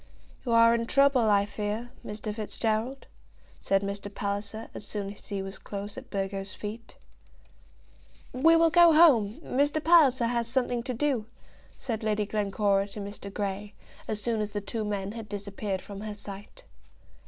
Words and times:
"You 0.43 0.51
are 0.53 0.73
in 0.73 0.87
trouble, 0.87 1.29
I 1.29 1.45
fear, 1.45 1.91
Mr. 2.03 2.33
Fitzgerald," 2.33 3.05
said 3.59 3.83
Mr. 3.83 4.11
Palliser, 4.11 4.67
as 4.73 4.83
soon 4.87 5.13
as 5.13 5.27
he 5.27 5.43
was 5.43 5.59
close 5.59 5.95
at 5.95 6.09
Burgo's 6.09 6.55
feet. 6.55 6.95
"We 8.33 8.55
will 8.55 8.71
go 8.71 8.93
home. 8.93 9.39
Mr. 9.45 9.79
Palliser 9.79 10.25
has 10.25 10.47
something 10.47 10.81
to 10.81 10.95
do," 10.95 11.27
said 11.77 12.01
Lady 12.01 12.25
Glencora 12.25 12.87
to 12.87 12.99
Mr. 12.99 13.31
Grey, 13.31 13.75
as 14.07 14.19
soon 14.19 14.41
as 14.41 14.49
the 14.53 14.59
two 14.61 14.83
men 14.83 15.11
had 15.11 15.29
disappeared 15.29 15.83
from 15.83 16.01
her 16.01 16.15
sight. 16.15 16.63